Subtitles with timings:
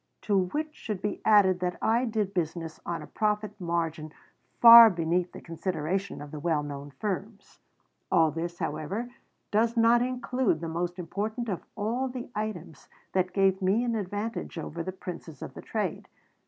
[0.21, 4.11] To which should be added that I did business on a profit margin
[4.59, 7.59] far beneath the consideration of the well known firms.
[8.11, 9.11] All this, however,
[9.51, 14.57] does not include the most important of all the items that gave me an advantage
[14.57, 16.07] over the princes of the trade.